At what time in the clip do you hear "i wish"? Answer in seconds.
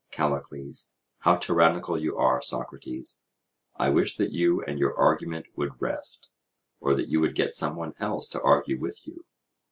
3.75-4.17